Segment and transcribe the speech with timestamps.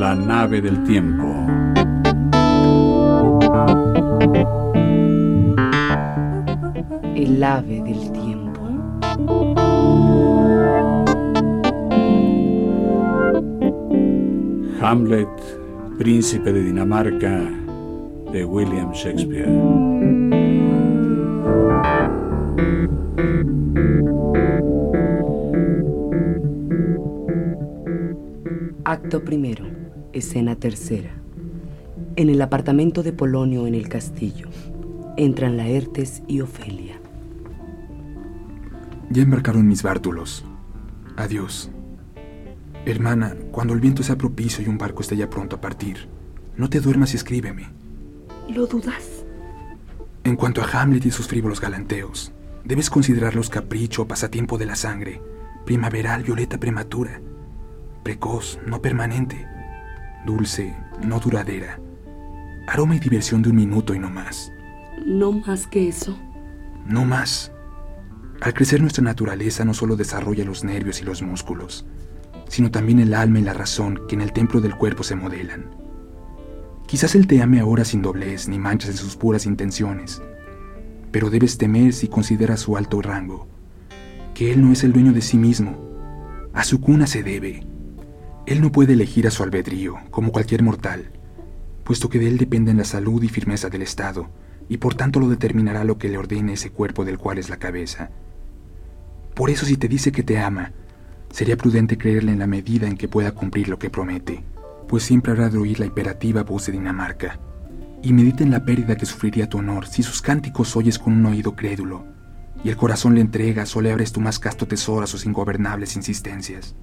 [0.00, 1.26] La nave del tiempo.
[7.14, 8.60] El ave del tiempo.
[14.80, 15.28] Hamlet,
[15.98, 17.42] príncipe de Dinamarca,
[18.32, 19.50] de William Shakespeare.
[28.84, 29.66] Acto primero,
[30.12, 31.10] escena tercera.
[32.16, 34.48] En el apartamento de Polonio en el castillo,
[35.16, 37.00] entran Laertes y Ofelia.
[39.10, 40.44] Ya embarcaron mis bártulos.
[41.16, 41.70] Adiós.
[42.86, 46.08] Hermana, cuando el viento sea propicio y un barco esté ya pronto a partir,
[46.56, 47.68] no te duermas y escríbeme.
[48.48, 49.24] ¿Lo dudas?
[50.24, 52.32] En cuanto a Hamlet y sus frívolos galanteos,
[52.64, 55.20] debes considerarlos capricho o pasatiempo de la sangre,
[55.64, 57.20] primaveral violeta prematura,
[58.02, 59.46] precoz, no permanente,
[60.26, 61.80] dulce, no duradera,
[62.66, 64.52] aroma y diversión de un minuto y no más.
[65.04, 66.18] ¿No más que eso?
[66.86, 67.52] No más.
[68.40, 71.86] Al crecer nuestra naturaleza no solo desarrolla los nervios y los músculos,
[72.48, 75.66] sino también el alma y la razón que en el templo del cuerpo se modelan.
[76.86, 80.20] Quizás él te ame ahora sin doblez ni manchas en sus puras intenciones,
[81.12, 83.46] pero debes temer si consideras su alto rango,
[84.34, 85.78] que él no es el dueño de sí mismo,
[86.52, 87.64] a su cuna se debe.
[88.50, 91.12] Él no puede elegir a su albedrío, como cualquier mortal,
[91.84, 94.28] puesto que de él dependen la salud y firmeza del Estado,
[94.68, 97.58] y por tanto lo determinará lo que le ordene ese cuerpo del cual es la
[97.58, 98.10] cabeza.
[99.36, 100.72] Por eso si te dice que te ama,
[101.30, 104.42] sería prudente creerle en la medida en que pueda cumplir lo que promete,
[104.88, 107.38] pues siempre habrá de oír la imperativa voz de Dinamarca,
[108.02, 111.26] y medita en la pérdida que sufriría tu honor si sus cánticos oyes con un
[111.26, 112.04] oído crédulo,
[112.64, 115.94] y el corazón le entregas o le abres tu más casto tesoro a sus ingobernables
[115.94, 116.74] insistencias.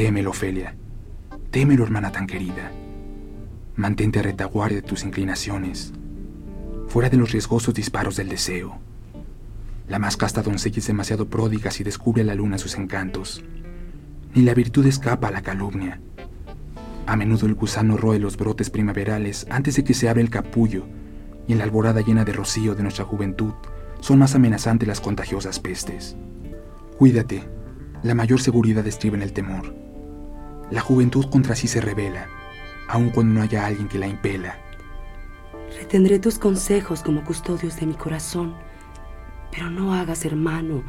[0.00, 0.74] Témelo, Ofelia,
[1.50, 2.72] témelo, hermana tan querida.
[3.76, 5.92] Mantente a retaguardia de tus inclinaciones,
[6.88, 8.78] fuera de los riesgosos disparos del deseo.
[9.88, 13.44] La más casta doncella es demasiado pródiga si descubre a la luna sus encantos.
[14.34, 16.00] Ni la virtud escapa a la calumnia.
[17.04, 20.86] A menudo el gusano roe los brotes primaverales antes de que se abra el capullo,
[21.46, 23.52] y en la alborada llena de rocío de nuestra juventud
[24.00, 26.16] son más amenazantes las contagiosas pestes.
[26.96, 27.46] Cuídate,
[28.02, 29.89] la mayor seguridad estriba en el temor.
[30.70, 32.28] La juventud contra sí se revela,
[32.88, 34.56] aun cuando no haya alguien que la impela.
[35.76, 38.54] Retendré tus consejos como custodios de mi corazón,
[39.50, 40.84] pero no hagas, hermano,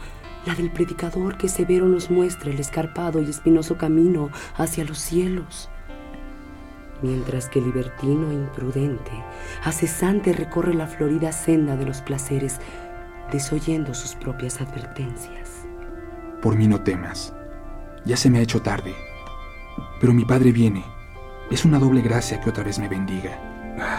[0.46, 5.70] la del predicador que severo nos muestra el escarpado y espinoso camino hacia los cielos.
[7.02, 9.12] Mientras que libertino e imprudente,
[9.64, 12.60] a cesante recorre la florida senda de los placeres,
[13.32, 15.66] desoyendo sus propias advertencias.
[16.42, 17.34] Por mí no temas.
[18.06, 18.94] Ya se me ha hecho tarde.
[20.02, 20.84] Pero mi padre viene.
[21.52, 23.38] Es una doble gracia que otra vez me bendiga.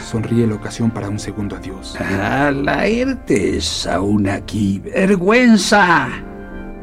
[0.01, 1.97] Sonríe la ocasión para un segundo adiós.
[1.99, 2.51] ¡Ah!
[3.91, 4.81] Aún aquí.
[4.81, 6.09] ¡Vergüenza!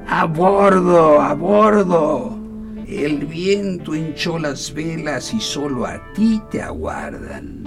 [0.07, 1.22] ¡A bordo!
[1.22, 2.40] ¡A bordo!
[2.88, 7.63] El viento hinchó las velas y solo a ti te aguardan.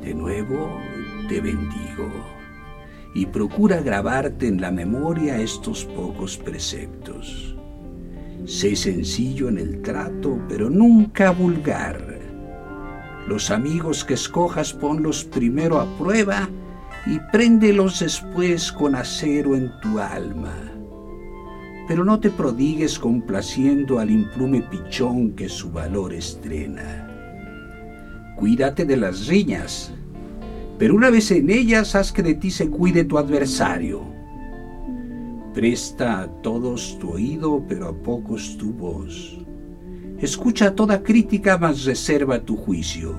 [0.00, 0.80] De nuevo
[1.28, 2.08] te bendigo
[3.14, 7.49] y procura grabarte en la memoria estos pocos preceptos.
[8.46, 12.18] Sé sencillo en el trato, pero nunca vulgar.
[13.28, 16.48] Los amigos que escojas ponlos primero a prueba
[17.06, 20.54] y préndelos después con acero en tu alma.
[21.86, 27.06] Pero no te prodigues complaciendo al implume pichón que su valor estrena.
[28.36, 29.92] Cuídate de las riñas,
[30.78, 34.19] pero una vez en ellas haz que de ti se cuide tu adversario.
[35.54, 39.36] Presta a todos tu oído, pero a pocos tu voz.
[40.20, 43.18] Escucha toda crítica, mas reserva tu juicio.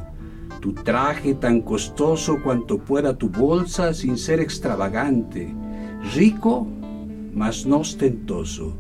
[0.62, 5.54] Tu traje tan costoso cuanto pueda tu bolsa sin ser extravagante.
[6.16, 6.68] Rico,
[7.34, 8.78] mas no ostentoso.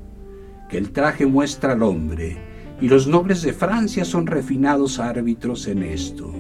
[0.70, 2.38] Que el traje muestra al hombre,
[2.80, 6.32] y los nobles de Francia son refinados árbitros en esto.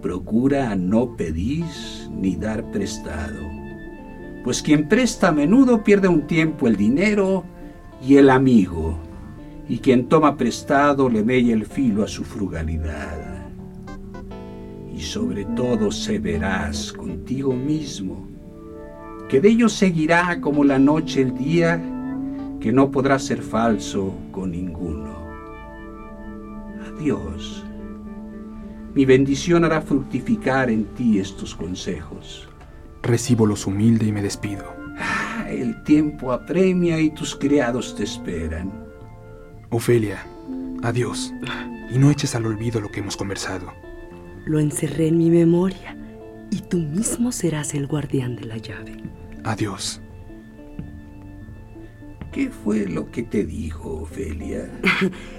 [0.00, 1.64] Procura no pedir
[2.10, 3.42] ni dar prestado,
[4.46, 7.42] pues quien presta a menudo pierde un tiempo el dinero
[8.00, 8.96] y el amigo,
[9.68, 13.44] y quien toma prestado le mella el filo a su frugalidad.
[14.94, 18.28] Y sobre todo se verás contigo mismo,
[19.28, 21.82] que de ello seguirá como la noche el día,
[22.60, 25.10] que no podrá ser falso con ninguno.
[26.86, 27.64] Adiós.
[28.94, 32.45] Mi bendición hará fructificar en ti estos consejos.
[33.06, 34.74] Recibo los humilde y me despido.
[34.98, 38.84] Ah, el tiempo apremia y tus criados te esperan.
[39.70, 40.26] Ofelia,
[40.82, 41.32] adiós.
[41.88, 43.72] Y no eches al olvido lo que hemos conversado.
[44.44, 45.96] Lo encerré en mi memoria
[46.50, 48.96] y tú mismo serás el guardián de la llave.
[49.44, 50.00] Adiós.
[52.32, 54.68] ¿Qué fue lo que te dijo, Ofelia?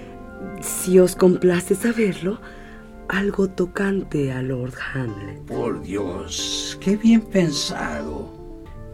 [0.62, 2.40] si os complace saberlo,
[3.08, 5.40] algo tocante a Lord Hamlet.
[5.46, 8.36] Por Dios, qué bien pensado.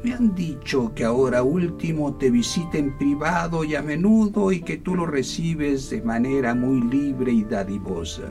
[0.02, 4.76] Me han dicho que ahora último te visita en privado y a menudo y que
[4.76, 8.28] tú lo recibes de manera muy libre y dadivosa.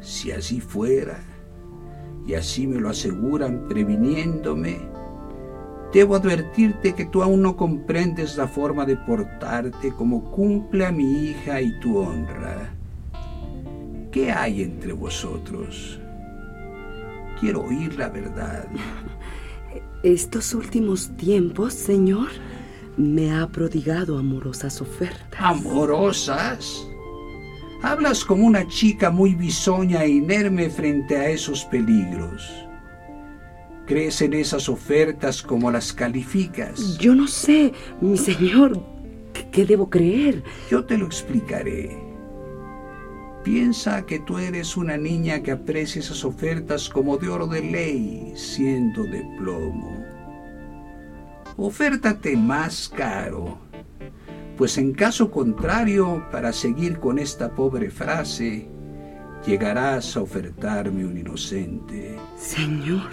[0.00, 1.18] Si así fuera,
[2.26, 4.78] y así me lo aseguran previniéndome,
[5.92, 11.24] debo advertirte que tú aún no comprendes la forma de portarte como cumple a mi
[11.24, 12.72] hija y tu honra.
[14.16, 16.00] ¿Qué hay entre vosotros?
[17.38, 18.66] Quiero oír la verdad.
[20.02, 22.28] Estos últimos tiempos, Señor,
[22.96, 25.38] me ha prodigado amorosas ofertas.
[25.38, 26.88] ¿Amorosas?
[27.82, 32.50] Hablas como una chica muy bisoña e inerme frente a esos peligros.
[33.84, 36.96] ¿Crees en esas ofertas como las calificas?
[36.96, 38.82] Yo no sé, mi señor,
[39.52, 40.42] ¿qué debo creer?
[40.70, 42.05] Yo te lo explicaré.
[43.46, 48.32] Piensa que tú eres una niña que aprecia esas ofertas como de oro de ley,
[48.34, 50.04] siendo de plomo.
[51.56, 53.58] Ofértate más caro,
[54.56, 58.66] pues en caso contrario, para seguir con esta pobre frase,
[59.46, 62.16] llegarás a ofertarme un inocente.
[62.36, 63.12] Señor,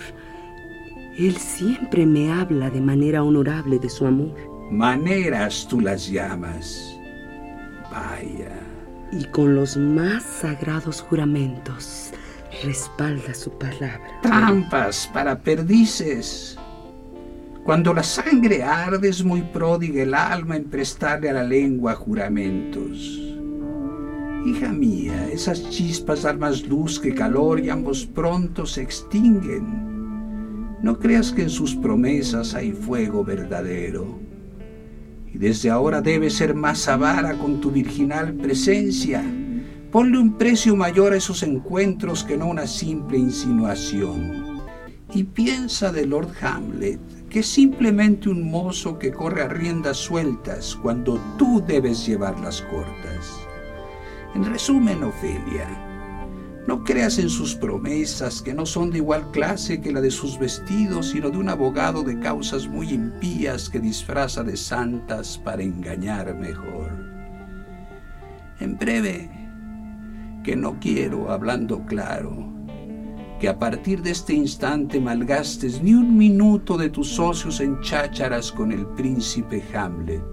[1.16, 4.34] él siempre me habla de manera honorable de su amor.
[4.72, 6.98] Maneras tú las llamas.
[7.92, 8.73] Vaya
[9.20, 12.12] y con los más sagrados juramentos
[12.64, 14.20] respalda su palabra.
[14.22, 16.58] Trampas para perdices.
[17.64, 23.20] Cuando la sangre arde es muy pródiga el alma en prestarle a la lengua juramentos.
[24.46, 29.94] Hija mía, esas chispas dan más luz que calor y ambos pronto se extinguen.
[30.82, 34.23] No creas que en sus promesas hay fuego verdadero
[35.34, 39.24] y desde ahora debes ser más avara con tu virginal presencia.
[39.92, 44.62] Ponle un precio mayor a esos encuentros que no una simple insinuación.
[45.14, 47.00] Y piensa de Lord Hamlet,
[47.30, 53.40] que es simplemente un mozo que corre a riendas sueltas cuando tú debes llevarlas cortas.
[54.36, 55.68] En resumen, Ofelia,
[56.68, 60.40] no creas en sus promesas, que no son de igual clase que la de sus
[60.40, 66.34] vestidos, sino de un abogado de causas muy impías que disfraza de santas para engañar
[66.36, 66.92] mejor.
[68.60, 69.30] En breve,
[70.44, 72.54] que no quiero, hablando claro,
[73.42, 78.54] que a partir de este instante malgastes ni un minuto de tus socios en chácharas
[78.54, 80.24] con el príncipe Hamlet.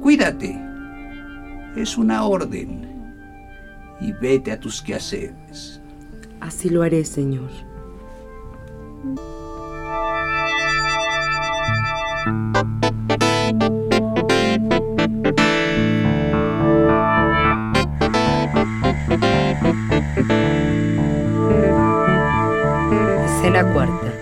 [0.00, 0.60] Cuídate,
[1.74, 2.87] es una orden
[4.00, 5.80] y vete a tus quehaceres.
[6.40, 7.50] Así lo haré, Señor.
[23.24, 24.12] Escena cuarta.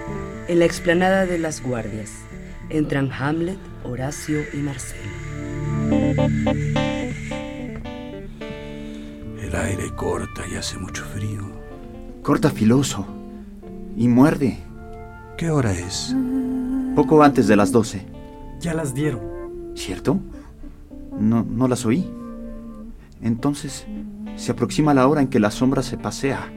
[0.49, 2.13] En la explanada de las guardias.
[2.71, 5.03] Entran Hamlet, Horacio y Marcelo.
[9.47, 11.45] El aire corta y hace mucho frío.
[12.21, 13.07] Corta filoso.
[13.97, 14.59] Y muerde.
[15.39, 16.17] ¿Qué hora es?
[16.97, 18.05] Poco antes de las doce.
[18.59, 19.21] Ya las dieron.
[19.77, 20.19] ¿Cierto?
[21.17, 22.11] No, no las oí.
[23.23, 23.87] Entonces,
[24.35, 26.53] se aproxima la hora en que la sombra se pasea.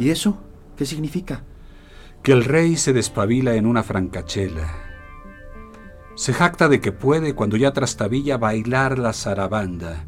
[0.00, 0.38] ¿Y eso?
[0.78, 1.44] ¿Qué significa?
[2.22, 4.66] Que el rey se despabila en una francachela.
[6.14, 10.06] Se jacta de que puede, cuando ya trastabilla, bailar la zarabanda.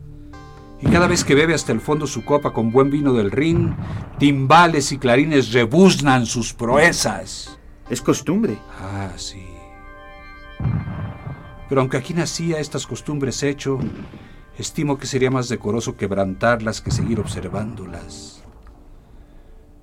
[0.81, 3.77] Y cada vez que bebe hasta el fondo su copa con buen vino del Rin,
[4.19, 7.59] timbales y clarines rebuznan sus proezas.
[7.91, 8.57] Es costumbre.
[8.81, 9.47] Ah, sí.
[11.69, 13.79] Pero aunque aquí nacía estas costumbres hecho,
[14.57, 18.32] estimo que sería más decoroso quebrantarlas que seguir observándolas.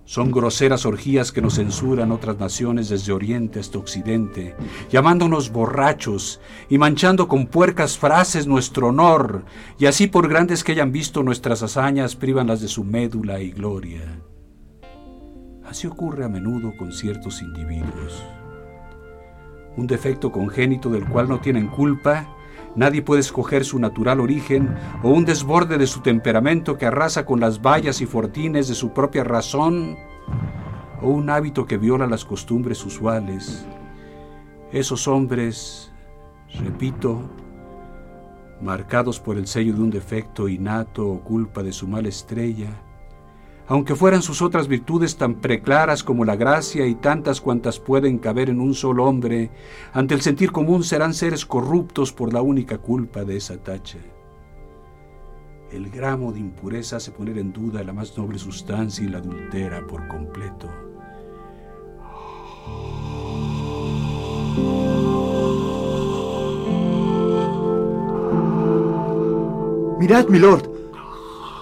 [0.09, 4.55] Son groseras orgías que nos censuran otras naciones desde Oriente hasta Occidente,
[4.89, 9.45] llamándonos borrachos y manchando con puercas frases nuestro honor,
[9.77, 14.19] y así por grandes que hayan visto nuestras hazañas, prívanlas de su médula y gloria.
[15.63, 18.23] Así ocurre a menudo con ciertos individuos.
[19.77, 22.35] Un defecto congénito del cual no tienen culpa
[22.75, 27.39] Nadie puede escoger su natural origen o un desborde de su temperamento que arrasa con
[27.39, 29.97] las vallas y fortines de su propia razón
[31.01, 33.65] o un hábito que viola las costumbres usuales.
[34.71, 35.91] Esos hombres,
[36.63, 37.21] repito,
[38.61, 42.69] marcados por el sello de un defecto innato o culpa de su mala estrella,
[43.69, 48.49] aunque fueran sus otras virtudes tan preclaras como la gracia y tantas cuantas pueden caber
[48.49, 49.51] en un solo hombre,
[49.93, 53.99] ante el sentir común serán seres corruptos por la única culpa de esa tacha.
[55.71, 59.85] El gramo de impureza hace poner en duda la más noble sustancia y la adultera
[59.85, 60.67] por completo.
[69.99, 70.67] Mirad, milord.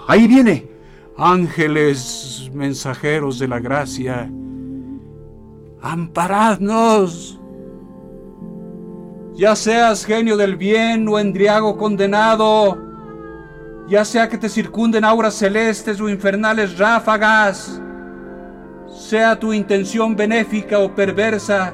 [0.08, 0.77] Ahí viene
[1.18, 4.30] ángeles mensajeros de la gracia,
[5.82, 7.40] amparadnos.
[9.34, 12.78] Ya seas genio del bien o endriago condenado,
[13.88, 17.82] ya sea que te circunden auras celestes o infernales ráfagas,
[18.90, 21.74] sea tu intención benéfica o perversa,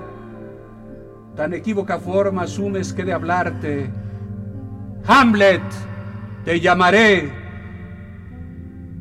[1.35, 3.89] tan equívoca forma asumes que de hablarte.
[5.05, 5.63] Hamlet,
[6.43, 7.42] te llamaré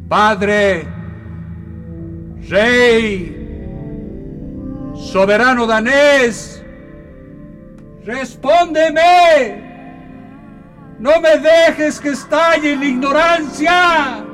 [0.08, 0.86] Padre,
[2.48, 3.36] Rey,
[4.94, 6.62] soberano danés,
[8.04, 9.70] respóndeme.
[10.98, 14.24] No me dejes que estalle la ignorancia.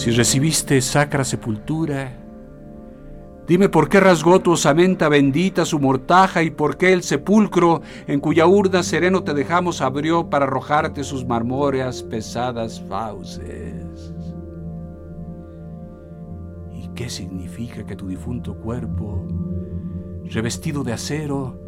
[0.00, 2.10] Si recibiste sacra sepultura,
[3.46, 8.18] dime por qué rasgó tu osamenta bendita su mortaja y por qué el sepulcro en
[8.18, 14.14] cuya urna sereno te dejamos abrió para arrojarte sus marmóreas pesadas fauces.
[16.72, 19.28] ¿Y qué significa que tu difunto cuerpo,
[20.30, 21.60] revestido de acero,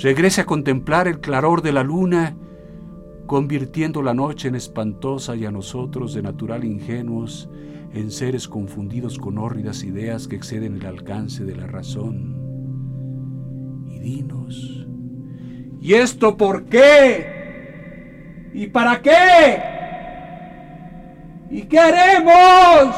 [0.00, 2.36] regrese a contemplar el claror de la luna
[3.30, 7.48] convirtiendo la noche en espantosa y a nosotros de natural ingenuos
[7.94, 13.86] en seres confundidos con hórridas ideas que exceden el alcance de la razón.
[13.88, 14.84] Y dinos,
[15.80, 18.50] ¿y esto por qué?
[18.52, 19.62] ¿Y para qué?
[21.52, 22.96] ¿Y qué haremos?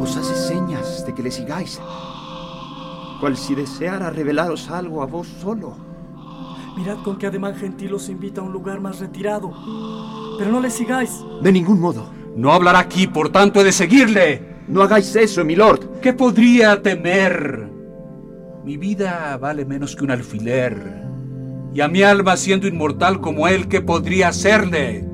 [0.00, 1.78] Os hace señas de que le sigáis
[3.20, 5.76] cual si deseara revelaros algo a vos solo.
[6.76, 9.52] Mirad con qué ademán gentil os invita a un lugar más retirado.
[10.38, 11.24] Pero no le sigáis.
[11.40, 12.10] De ningún modo.
[12.36, 14.54] No hablará aquí, por tanto he de seguirle.
[14.66, 16.00] No hagáis eso, mi lord.
[16.00, 17.70] ¿Qué podría temer?
[18.64, 21.04] Mi vida vale menos que un alfiler.
[21.72, 25.08] Y a mi alma, siendo inmortal como él, ¿qué podría hacerle?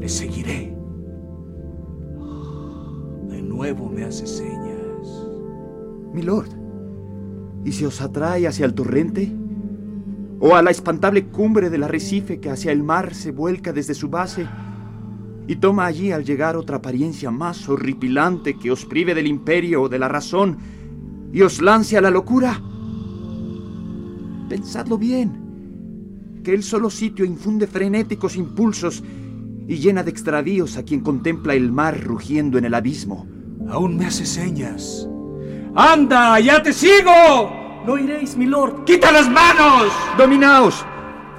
[0.00, 0.76] Le seguiré.
[3.28, 5.28] De nuevo me hace señas.
[6.12, 6.48] Mi lord,
[7.64, 9.32] ¿Y si os atrae hacia el torrente?
[10.40, 14.08] ¿O a la espantable cumbre del arrecife que hacia el mar se vuelca desde su
[14.08, 14.48] base
[15.46, 19.88] y toma allí al llegar otra apariencia más horripilante que os prive del imperio o
[19.88, 20.58] de la razón
[21.32, 22.60] y os lance a la locura?
[24.48, 29.02] Pensadlo bien, que el solo sitio infunde frenéticos impulsos
[29.68, 33.26] y llena de extravíos a quien contempla el mar rugiendo en el abismo.
[33.68, 35.08] Aún me hace señas.
[35.74, 37.82] ¡Anda, ya te sigo!
[37.86, 38.84] No iréis, mi lord.
[38.84, 39.90] ¡Quita las manos!
[40.18, 40.84] ¡Dominaos!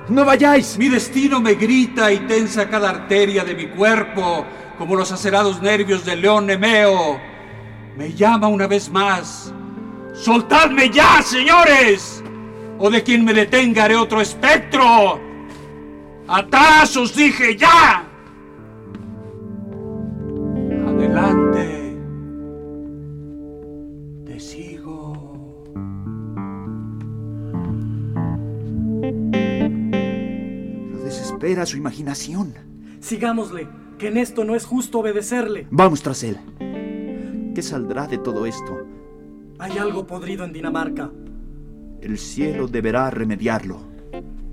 [0.10, 0.78] ¡No vayáis!
[0.78, 4.46] Mi destino me grita y tensa cada arteria de mi cuerpo,
[4.78, 7.20] como los acerados nervios del león Nemeo.
[7.96, 9.54] Me llama una vez más.
[10.14, 12.24] ¡Soltadme ya, señores!
[12.80, 15.20] O de quien me detenga haré otro espectro.
[16.28, 18.13] ¡Atrás os dije ya!
[31.44, 32.54] Espera su imaginación.
[33.02, 35.68] Sigámosle, que en esto no es justo obedecerle.
[35.72, 36.38] Vamos tras él.
[37.54, 38.88] ¿Qué saldrá de todo esto?
[39.60, 41.12] Hay algo podrido en Dinamarca.
[42.00, 43.82] El cielo deberá remediarlo.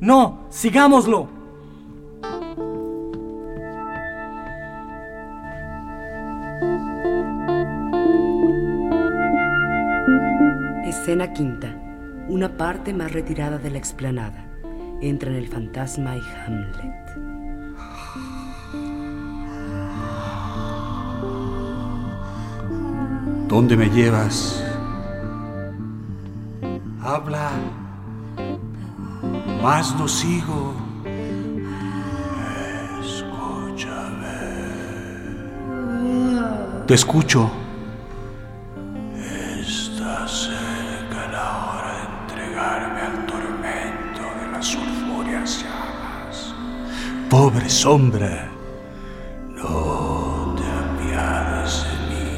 [0.00, 1.28] No, sigámoslo.
[10.84, 11.72] Escena quinta.
[12.28, 14.49] Una parte más retirada de la explanada.
[15.00, 17.00] Entran el fantasma y Hamlet.
[23.48, 24.62] ¿Dónde me llevas?
[27.02, 27.50] Habla.
[29.62, 30.74] Más no sigo.
[36.86, 37.50] Te escucho.
[47.70, 48.50] Sombra.
[49.54, 52.30] No te apiades de mí.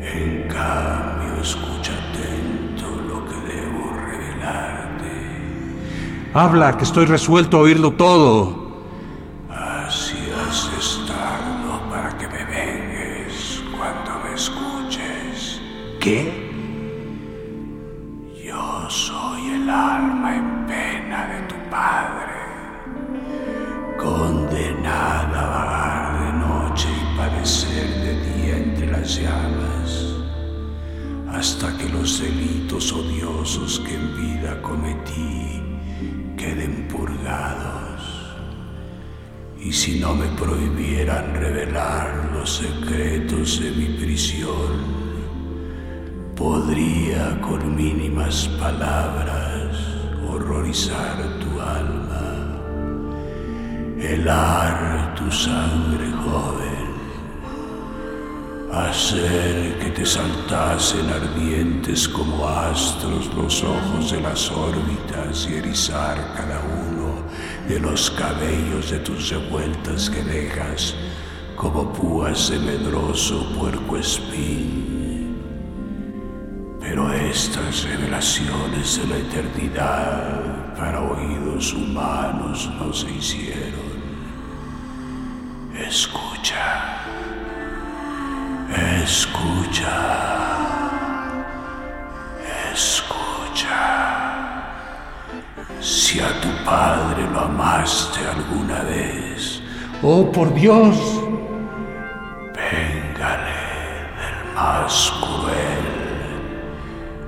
[0.00, 5.12] En cambio, escucha atento lo que debo revelarte.
[6.32, 8.61] Habla, que estoy resuelto a oírlo todo.
[55.32, 56.92] Sangre joven,
[58.70, 66.60] hacer que te saltasen ardientes como astros los ojos de las órbitas y erizar cada
[66.60, 67.22] uno
[67.66, 70.94] de los cabellos de tus revueltas que dejas
[71.56, 75.38] como púas de medroso puerco espín.
[76.78, 83.81] Pero estas revelaciones de la eternidad para oídos humanos no se hicieron.
[85.92, 87.04] Escucha,
[89.02, 89.94] escucha,
[92.72, 93.82] escucha.
[95.80, 99.60] Si a tu padre lo amaste alguna vez,
[100.02, 100.96] oh por Dios,
[102.56, 103.60] véngale
[104.16, 105.88] del más cruel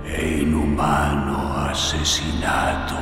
[0.06, 2.96] e inhumano asesinato.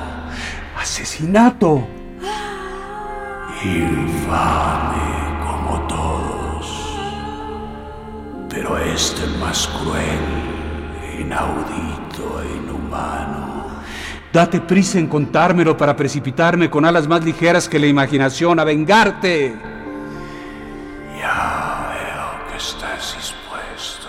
[0.76, 1.86] ¿Asesinato?
[3.62, 5.31] Infame
[5.88, 6.96] todos.
[8.48, 13.82] Pero este más cruel, inaudito e inhumano.
[14.32, 19.54] Date prisa en contármelo para precipitarme con alas más ligeras que la imaginación a vengarte.
[21.18, 24.08] Ya veo que estás dispuesto.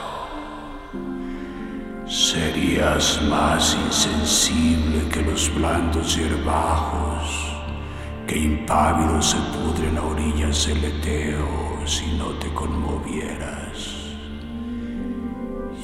[2.08, 7.23] Serías más insensible que los blandos hierbajos
[8.34, 13.78] que impávidos se pudren a orillas del Eteo si no te conmovieras.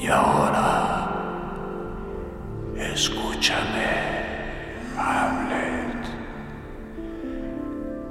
[0.02, 1.08] Y ahora,
[2.76, 3.86] escúchame,
[4.98, 6.02] Hamlet.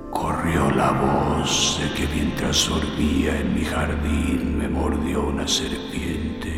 [0.09, 6.55] Corrió la voz de que mientras sorbía en mi jardín me mordió una serpiente.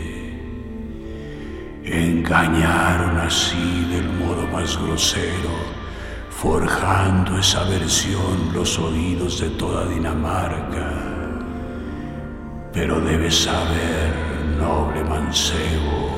[1.83, 5.80] Engañaron así del modo más grosero,
[6.31, 10.89] forjando esa versión los oídos de toda Dinamarca.
[12.73, 14.13] Pero debes saber,
[14.57, 16.09] noble mancebo,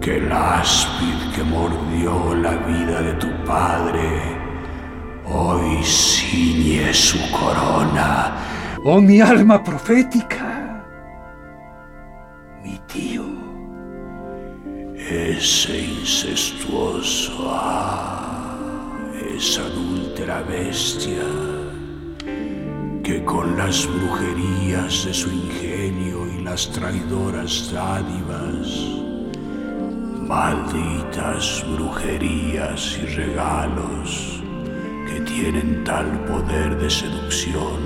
[0.00, 4.46] que el áspid que mordió la vida de tu padre
[5.24, 8.36] hoy ciñe su corona.
[8.84, 10.84] ¡Oh, mi alma profética!
[12.62, 13.24] Mi tío,
[14.96, 18.25] ese incestuoso, ah,
[19.36, 21.28] esa adúltera bestia
[23.04, 28.66] que con las brujerías de su ingenio y las traidoras dádivas,
[30.26, 34.42] malditas brujerías y regalos
[35.06, 37.80] que tienen tal poder de seducción,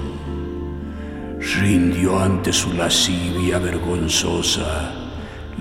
[1.59, 4.93] rindió ante su lascivia vergonzosa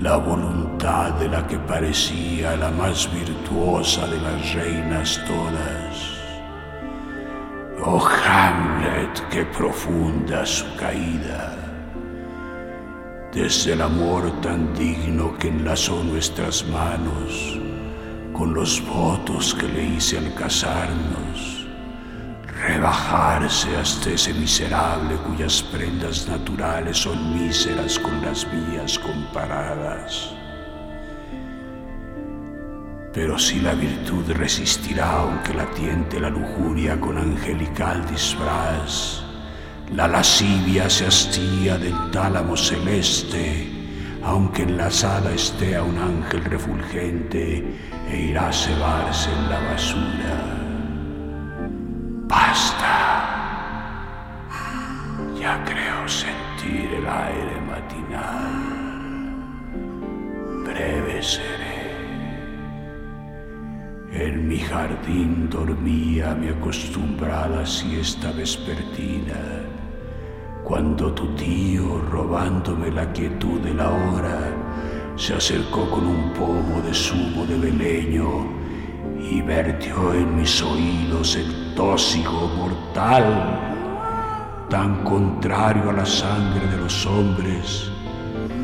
[0.00, 6.18] la voluntad de la que parecía la más virtuosa de las reinas todas.
[7.84, 11.54] Oh Hamlet, qué profunda su caída.
[13.34, 17.58] desde el amor tan digno que enlazó nuestras manos
[18.32, 21.66] con los votos que le hice al casarnos,
[22.46, 30.39] rebajarse hasta ese miserable cuyas prendas naturales son míseras con las mías comparadas.
[33.12, 39.24] Pero si la virtud resistirá aunque la tiente la lujuria con angelical disfraz,
[39.92, 43.68] la lascivia se hastía del tálamo celeste,
[44.22, 47.64] aunque enlazada esté a un ángel refulgente
[48.08, 50.59] e irá a cebarse en la basura.
[66.00, 69.34] Jardín dormía mi acostumbrada siesta vespertina
[70.64, 74.38] cuando tu tío, robándome la quietud de la hora,
[75.16, 78.46] se acercó con un pomo de zumo de beleño
[79.18, 83.24] y vertió en mis oídos el tóxico mortal,
[84.68, 87.90] tan contrario a la sangre de los hombres,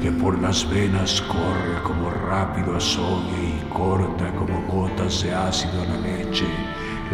[0.01, 5.87] que por las venas corre como rápido azogue y corta como gotas de ácido a
[5.87, 6.47] la leche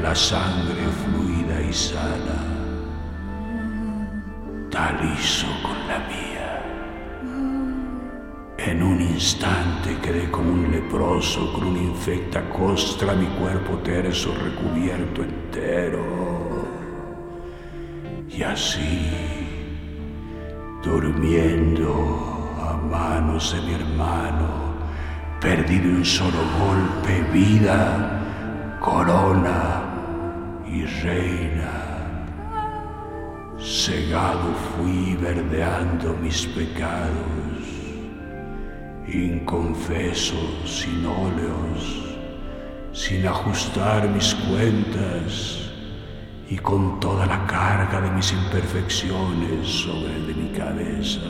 [0.00, 2.52] la sangre fluida y sana
[4.72, 6.62] tal hizo con la mía.
[8.56, 15.22] En un instante quedé como un leproso con una infecta costra mi cuerpo terso recubierto
[15.22, 16.02] entero.
[18.30, 19.10] Y así,
[20.82, 21.92] durmiendo
[22.58, 24.48] a manos de mi hermano,
[25.38, 29.71] perdí de un solo golpe vida, corona
[30.72, 31.92] y reina
[33.58, 37.62] Cegado fui verdeando mis pecados,
[39.06, 40.34] inconfeso,
[40.66, 42.16] sin óleos,
[42.92, 45.70] sin ajustar mis cuentas
[46.50, 51.20] y con toda la carga de mis imperfecciones sobre de mi cabeza.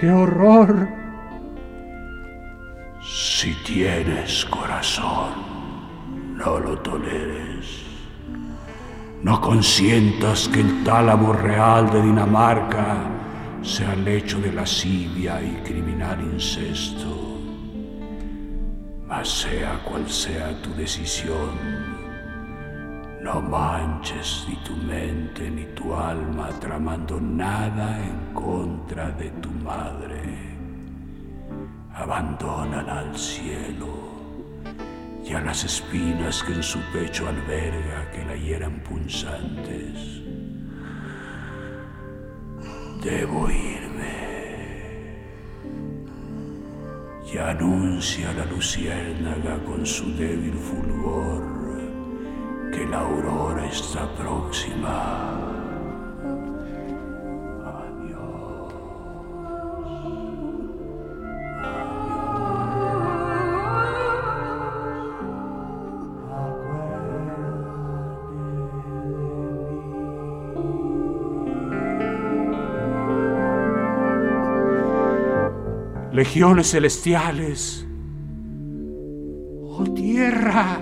[0.00, 1.07] ¡Qué horror!
[3.40, 5.30] Si tienes corazón,
[6.34, 7.84] no lo toleres.
[9.22, 12.96] No consientas que el tálamo real de Dinamarca
[13.62, 17.38] sea lecho de lascivia y criminal incesto.
[19.06, 21.54] Mas sea cual sea tu decisión,
[23.22, 30.17] no manches ni tu mente ni tu alma tramando nada en contra de tu madre.
[31.98, 33.88] Abandónala al cielo
[35.24, 40.22] y a las espinas que en su pecho alberga que la hieran punzantes.
[43.02, 45.18] Debo irme.
[47.32, 51.42] Y anuncia la luciérnaga con su débil fulgor
[52.72, 55.37] que la aurora está próxima.
[76.18, 77.86] Legiones celestiales.
[79.62, 80.80] Oh tierra.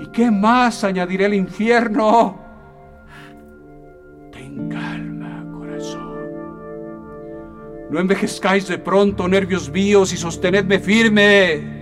[0.00, 2.38] ¿Y qué más añadiré el infierno?
[4.32, 6.16] Ten calma, corazón.
[7.90, 11.76] No envejezcáis de pronto, nervios míos, y sostenedme firme.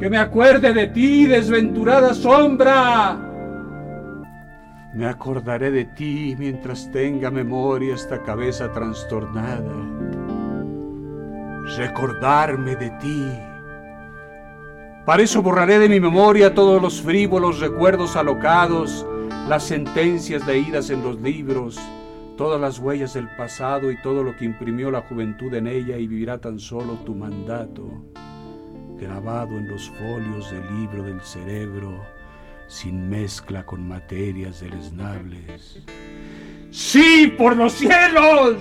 [0.00, 3.18] Que me acuerde de ti, desventurada sombra.
[4.94, 10.01] Me acordaré de ti mientras tenga memoria esta cabeza trastornada
[11.76, 13.26] recordarme de ti.
[15.04, 19.06] Para eso borraré de mi memoria todos los frívolos recuerdos alocados,
[19.48, 21.78] las sentencias leídas en los libros,
[22.36, 26.06] todas las huellas del pasado y todo lo que imprimió la juventud en ella y
[26.06, 27.82] vivirá tan solo tu mandato,
[28.96, 32.00] grabado en los folios del libro del cerebro,
[32.68, 35.82] sin mezcla con materias deleznables.
[36.70, 38.56] ¡Sí, por los cielos!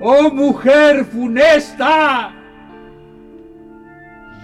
[0.00, 2.32] ¡Oh mujer funesta!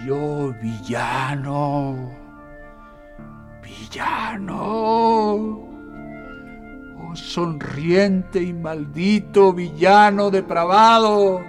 [0.05, 2.11] Yo villano,
[3.61, 4.55] villano,
[6.99, 11.41] oh sonriente y maldito villano depravado.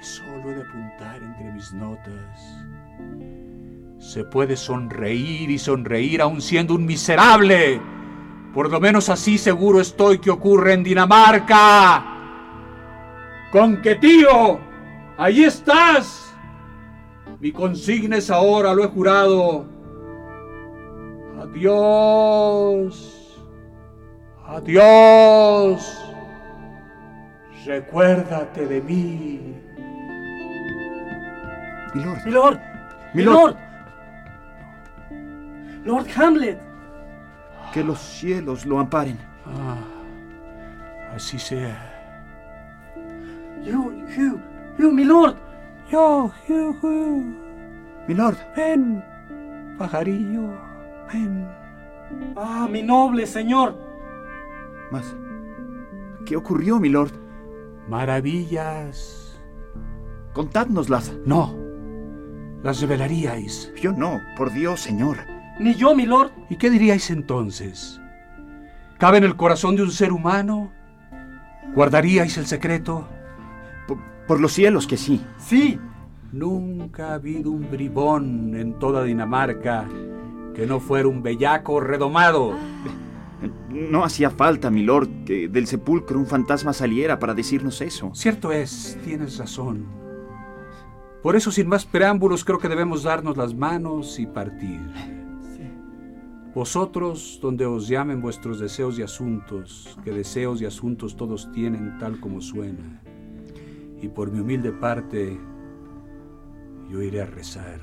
[0.00, 2.64] Solo de apuntar entre mis notas.
[3.98, 7.80] Se puede sonreír y sonreír aun siendo un miserable
[8.54, 12.17] Por lo menos así seguro estoy que ocurre en Dinamarca.
[13.50, 14.60] Con que tío,
[15.16, 16.34] ahí estás.
[17.40, 19.66] Mi consigna es ahora, lo he jurado.
[21.40, 23.40] Adiós.
[24.46, 26.04] Adiós.
[27.64, 29.54] Recuérdate de mí.
[31.94, 32.24] Milord.
[32.24, 32.60] Milord.
[33.14, 33.56] Milord.
[35.84, 36.60] Lord Hamlet.
[37.72, 39.18] Que los cielos lo amparen.
[39.46, 41.87] Ah, así sea.
[43.64, 44.40] Hugh, Hugh,
[44.78, 45.36] Hugh, Milord.
[45.90, 47.24] Yo, Hugh, Hugh.
[48.06, 48.36] Milord.
[48.56, 49.04] Ven,
[49.78, 50.48] pajarillo,
[51.12, 51.48] ven.
[52.36, 53.76] Ah, mi noble señor.
[54.90, 55.14] Mas,
[56.24, 57.12] ¿qué ocurrió, milord?
[57.88, 59.40] Maravillas.
[60.32, 61.14] Contádnoslas.
[61.26, 61.54] No,
[62.62, 63.72] las revelaríais.
[63.80, 65.18] Yo no, por Dios, señor.
[65.58, 66.30] Ni yo, milord.
[66.48, 68.00] ¿Y qué diríais entonces?
[68.98, 70.72] ¿Cabe en el corazón de un ser humano?
[71.74, 73.08] ¿Guardaríais el secreto?
[74.28, 75.20] Por, los cielos que sí.
[75.38, 75.78] Sí.
[76.30, 79.88] Nunca ha habido un bribón en toda Dinamarca
[80.54, 82.52] que no fuera un bellaco redomado.
[83.70, 88.10] No hacía falta, milord, que del sepulcro un fantasma saliera para decirnos eso.
[88.14, 89.86] Cierto es, tienes razón.
[91.22, 94.80] Por eso, sin más preámbulos, creo que debemos darnos las manos y partir.
[96.54, 102.18] Vosotros, donde os llamen vuestros deseos y asuntos, que deseos y asuntos todos tienen tal
[102.18, 103.00] como suena.
[104.00, 105.38] Y por mi humilde parte,
[106.90, 107.80] yo iré a rezar.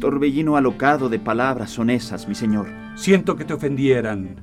[0.00, 2.68] Torbellino alocado de palabras son esas, mi señor.
[2.96, 4.36] Siento que te ofendieran.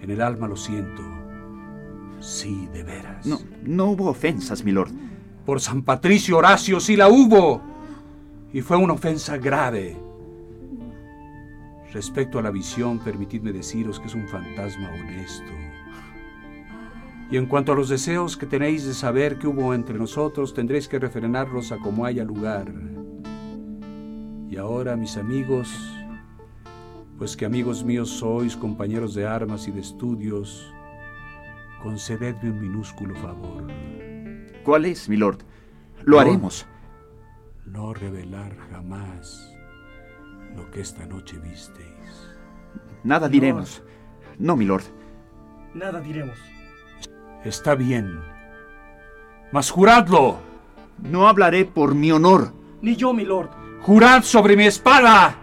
[0.00, 1.02] En el alma lo siento.
[2.20, 3.26] Sí, de veras.
[3.26, 4.90] No, no hubo ofensas, milord.
[5.44, 7.62] Por San Patricio Horacio sí la hubo.
[8.52, 9.96] Y fue una ofensa grave.
[11.92, 15.52] Respecto a la visión, permitidme deciros que es un fantasma honesto.
[17.30, 20.86] Y en cuanto a los deseos que tenéis de saber qué hubo entre nosotros, tendréis
[20.86, 22.72] que refrenarlos a como haya lugar.
[24.48, 25.68] Y ahora, mis amigos,
[27.18, 30.72] pues que amigos míos sois, compañeros de armas y de estudios,
[31.82, 33.66] concededme un minúsculo favor.
[34.64, 35.38] ¿Cuál es, milord?
[36.04, 36.20] Lo No.
[36.20, 36.66] haremos.
[37.64, 39.52] No revelar jamás
[40.54, 42.30] lo que esta noche visteis.
[43.02, 43.82] Nada diremos.
[44.38, 44.84] No, milord.
[45.74, 46.38] Nada diremos.
[47.46, 48.20] Está bien.
[49.52, 50.38] Mas juradlo.
[50.98, 52.52] No hablaré por mi honor.
[52.82, 53.50] Ni yo, milord.
[53.82, 55.36] Jurad sobre mi espada.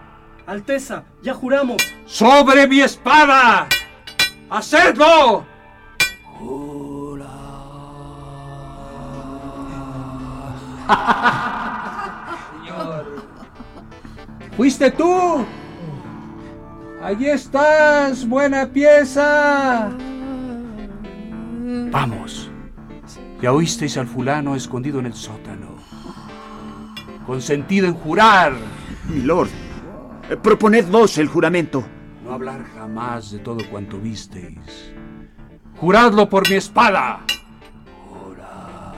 [0.45, 1.81] Alteza, ya juramos.
[2.05, 3.69] Sobre mi espada.
[4.49, 5.45] Hacedlo.
[14.57, 15.45] ¿Fuiste tú?
[17.01, 19.89] Allí estás, buena pieza.
[21.93, 22.49] Vamos.
[23.39, 25.75] Ya oísteis al fulano escondido en el sótano.
[27.27, 28.53] Consentido en jurar.
[29.07, 29.49] Milord,
[30.27, 31.83] eh, proponed vos el juramento.
[32.25, 34.91] No hablar jamás de todo cuanto visteis.
[35.77, 37.19] Juradlo por mi espada.
[38.09, 38.95] Jurad.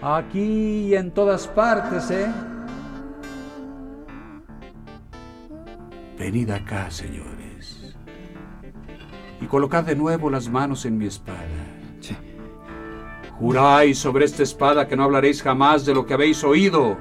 [0.00, 2.30] Aquí y en todas partes, ¿eh?
[6.16, 7.37] Venid acá, señores.
[9.40, 11.38] Y colocad de nuevo las manos en mi espada.
[12.00, 12.16] Sí.
[13.38, 16.96] Juráis sobre esta espada que no hablaréis jamás de lo que habéis oído.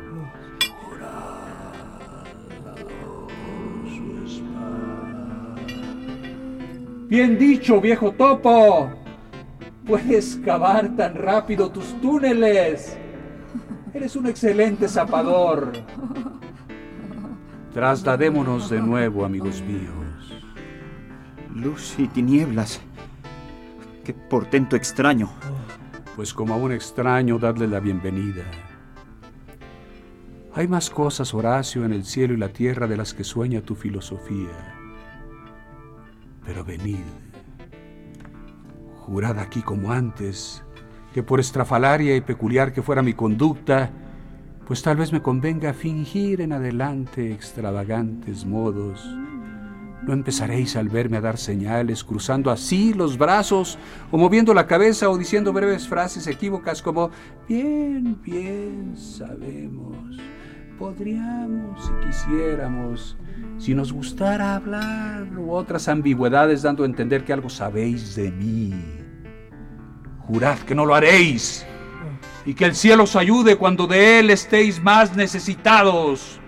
[7.08, 8.92] Bien dicho, viejo topo.
[9.86, 12.98] Puedes cavar tan rápido tus túneles.
[13.94, 15.72] Eres un excelente zapador.
[17.74, 20.07] Trasladémonos de nuevo, amigos míos.
[21.58, 22.80] Luz y tinieblas.
[24.04, 25.32] Qué portento extraño.
[26.16, 28.44] Pues como a un extraño, dadle la bienvenida.
[30.54, 33.74] Hay más cosas, Horacio, en el cielo y la tierra de las que sueña tu
[33.74, 34.76] filosofía.
[36.46, 37.06] Pero venid,
[39.00, 40.64] jurad aquí como antes,
[41.12, 43.90] que por estrafalaria y peculiar que fuera mi conducta,
[44.68, 49.04] pues tal vez me convenga fingir en adelante extravagantes modos.
[50.08, 53.78] No empezaréis al verme a dar señales, cruzando así los brazos,
[54.10, 57.12] o moviendo la cabeza, o diciendo breves frases equívocas como,
[57.46, 60.18] bien, bien, sabemos,
[60.80, 63.18] podríamos si quisiéramos,
[63.58, 68.74] si nos gustara hablar, u otras ambigüedades dando a entender que algo sabéis de mí.
[70.20, 71.66] Jurad que no lo haréis,
[72.46, 76.40] y que el cielo os ayude cuando de él estéis más necesitados.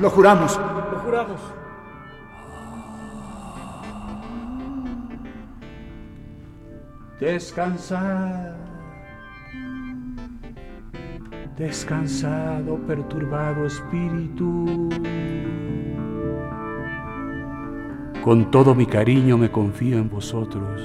[0.00, 0.58] Lo juramos.
[0.92, 1.40] Lo juramos.
[7.20, 8.54] Descansad.
[11.56, 14.90] Descansado, perturbado espíritu.
[18.22, 20.82] Con todo mi cariño me confío en vosotros.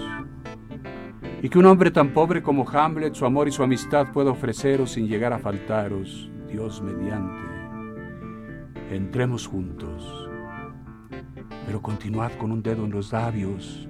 [1.42, 4.92] Y que un hombre tan pobre como Hamlet, su amor y su amistad pueda ofreceros
[4.92, 7.51] sin llegar a faltaros, Dios mediante.
[8.92, 10.30] Entremos juntos.
[11.66, 13.88] Pero continuad con un dedo en los labios.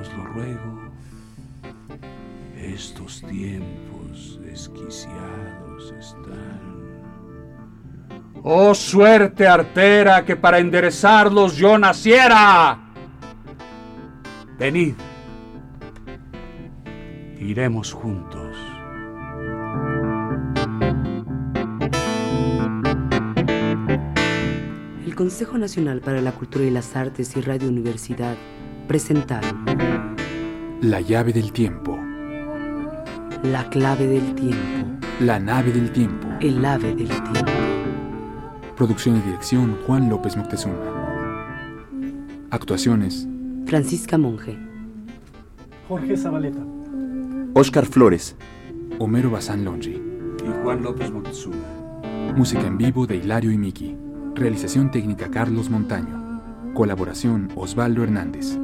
[0.00, 0.80] Os lo ruego.
[2.56, 6.80] Estos tiempos desquiciados están.
[8.42, 12.78] ¡Oh suerte artera que para enderezarlos yo naciera!
[14.58, 14.94] Venid,
[17.38, 18.39] iremos juntos.
[25.30, 28.36] Consejo Nacional para la Cultura y las Artes y Radio Universidad
[28.88, 29.64] presentaron
[30.82, 31.96] La llave del tiempo.
[33.44, 34.88] La clave del tiempo.
[35.20, 36.26] La nave del tiempo.
[36.40, 37.52] El ave del tiempo.
[38.76, 40.74] Producción y dirección Juan López Moctezuma.
[42.50, 43.28] Actuaciones
[43.66, 44.58] Francisca Monge.
[45.86, 46.66] Jorge Zabaleta.
[47.54, 48.34] Oscar Flores.
[48.98, 49.92] Homero Bazán Longi.
[49.92, 51.54] Y Juan López Moctezuma.
[52.34, 54.09] Música en vivo de Hilario y Miki.
[54.34, 56.40] Realización técnica Carlos Montaño.
[56.74, 58.56] Colaboración Osvaldo Hernández.